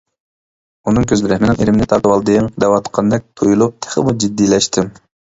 [0.91, 4.89] ئۇنىڭ كۆزلىرى ‹مىنىڭ ئىرىمنى تارتىۋالدىڭ› دەۋاتقاندەك تۇيۇلۇپ تېخىمۇ جىددىيلەشتىم.